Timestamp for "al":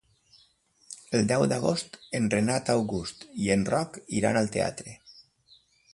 4.43-4.51